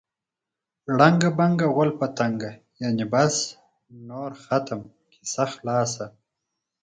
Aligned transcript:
ړنګه 0.97 1.29
بنګه 1.39 1.67
غول 1.73 1.91
په 1.99 2.07
تنګه. 2.17 2.51
یعنې 2.81 3.05
بس 3.13 3.35
نور 4.07 4.31
ختم، 4.43 4.81
کیسه 5.11 5.43
خلاصه. 5.53 6.05